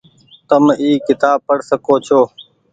تم 0.49 0.63
اي 0.81 0.89
ڪتاب 1.07 1.37
پڙ 1.47 1.57
سکو 1.69 1.95
ڇو۔ 2.05 2.19